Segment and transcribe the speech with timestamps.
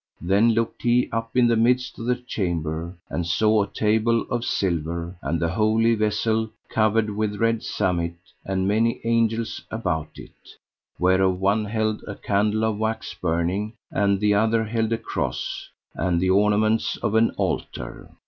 [0.21, 4.43] Then looked he up in the midst of the chamber, and saw a table of
[4.43, 10.55] silver, and the Holy Vessel, covered with red samite, and many angels about it,
[10.97, 16.19] whereof one held a candle of wax burning, and the other held a cross, and
[16.19, 18.09] the ornaments of an altar.